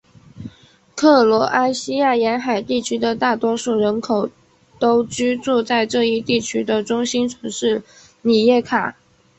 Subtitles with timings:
[0.95, 4.31] 克罗埃西亚沿海地区的大多数人口
[4.79, 7.83] 都居住在这一地区的中心城市
[8.23, 8.95] 里耶卡。